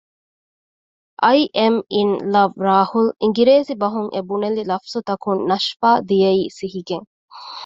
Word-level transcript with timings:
އައި 1.23 1.45
އެމް 1.55 1.79
އިން 1.93 2.15
ލަވް 2.33 2.55
ރާހުލް 2.67 3.11
އިނގިރޭސި 3.21 3.73
ބަހުން 3.81 4.09
އެ 4.13 4.19
ބުނެލި 4.27 4.63
ލަފްޒުތަކުން 4.71 5.41
ނަޝްފާ 5.49 5.89
ދިއައީ 6.07 6.43
ސިހިގެން 6.57 7.07